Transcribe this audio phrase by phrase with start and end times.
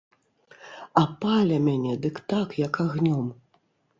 [1.01, 3.25] А пале мяне дык так, як агнём!